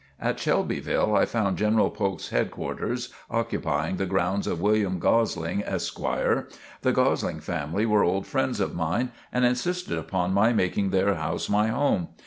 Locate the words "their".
10.89-11.13